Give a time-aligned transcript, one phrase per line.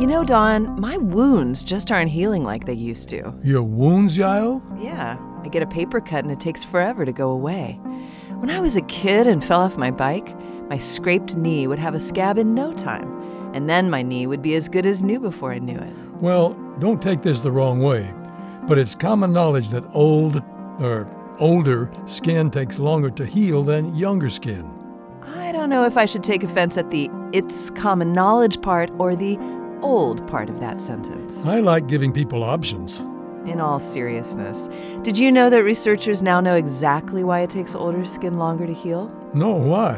[0.00, 3.34] You know, Don, my wounds just aren't healing like they used to.
[3.44, 4.62] Your wounds, Yael?
[4.82, 7.78] Yeah, I get a paper cut and it takes forever to go away.
[8.38, 10.34] When I was a kid and fell off my bike,
[10.70, 13.12] my scraped knee would have a scab in no time,
[13.52, 15.94] and then my knee would be as good as new before I knew it.
[16.14, 18.10] Well, don't take this the wrong way,
[18.66, 20.42] but it's common knowledge that old,
[20.78, 24.66] or older, skin takes longer to heal than younger skin.
[25.22, 29.14] I don't know if I should take offense at the it's common knowledge part or
[29.14, 29.38] the
[29.82, 31.44] old part of that sentence.
[31.44, 33.00] I like giving people options.
[33.46, 34.68] In all seriousness,
[35.02, 38.74] did you know that researchers now know exactly why it takes older skin longer to
[38.74, 39.10] heal?
[39.32, 39.94] No, why?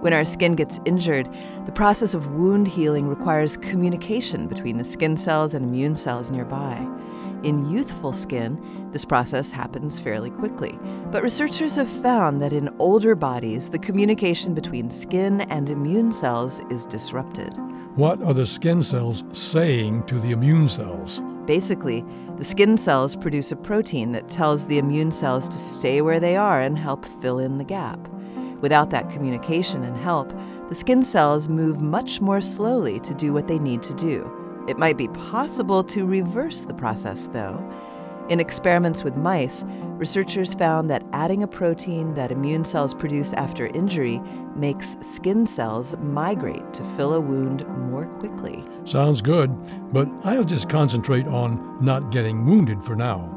[0.00, 1.32] When our skin gets injured,
[1.64, 6.76] the process of wound healing requires communication between the skin cells and immune cells nearby.
[7.44, 10.78] In youthful skin, this process happens fairly quickly,
[11.12, 16.60] but researchers have found that in older bodies, the communication between skin and immune cells
[16.68, 17.56] is disrupted.
[17.96, 21.20] What are the skin cells saying to the immune cells?
[21.44, 22.02] Basically,
[22.38, 26.34] the skin cells produce a protein that tells the immune cells to stay where they
[26.34, 28.08] are and help fill in the gap.
[28.62, 30.32] Without that communication and help,
[30.70, 34.32] the skin cells move much more slowly to do what they need to do.
[34.66, 37.62] It might be possible to reverse the process, though.
[38.30, 39.66] In experiments with mice,
[40.02, 44.20] researchers found that adding a protein that immune cells produce after injury
[44.56, 48.64] makes skin cells migrate to fill a wound more quickly.
[48.84, 49.48] Sounds good,
[49.92, 53.30] but I'll just concentrate on not getting wounded for now.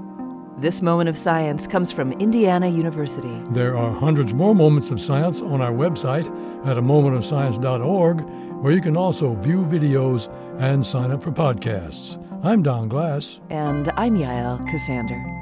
[0.58, 3.40] This moment of science comes from Indiana University.
[3.52, 6.26] There are hundreds more moments of science on our website
[6.66, 8.22] at a momentofscience.org,
[8.64, 12.20] where you can also view videos and sign up for podcasts.
[12.44, 13.40] I'm Don Glass.
[13.52, 15.35] And I'm Yael Ksander.